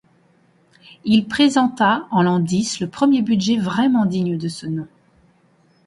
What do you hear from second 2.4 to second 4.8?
X le premier budget vraiment digne de ce